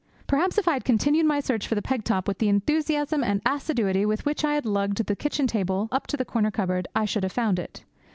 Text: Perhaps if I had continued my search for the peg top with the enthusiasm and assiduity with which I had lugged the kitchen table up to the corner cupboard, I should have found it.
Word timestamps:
Perhaps 0.25 0.57
if 0.57 0.67
I 0.67 0.73
had 0.73 0.83
continued 0.83 1.27
my 1.27 1.39
search 1.39 1.67
for 1.67 1.75
the 1.75 1.81
peg 1.83 2.03
top 2.03 2.27
with 2.27 2.39
the 2.39 2.49
enthusiasm 2.49 3.23
and 3.23 3.39
assiduity 3.45 4.03
with 4.03 4.25
which 4.25 4.43
I 4.43 4.55
had 4.55 4.65
lugged 4.65 4.97
the 5.05 5.15
kitchen 5.15 5.45
table 5.45 5.89
up 5.91 6.07
to 6.07 6.17
the 6.17 6.25
corner 6.25 6.49
cupboard, 6.49 6.87
I 6.95 7.05
should 7.05 7.21
have 7.21 7.31
found 7.33 7.59
it. 7.59 7.83